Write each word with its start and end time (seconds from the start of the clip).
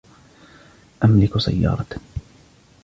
أملك 1.03 1.37
سيارةً. 1.37 1.85